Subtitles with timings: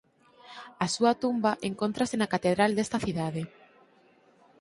[0.85, 3.41] A súa tumba encóntrase na catedral desta cidade.